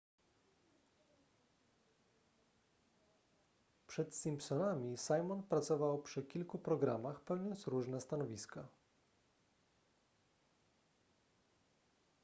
[3.87, 8.67] przed simpsonami simon pracował przy kilku programach pełniąc różne stanowiska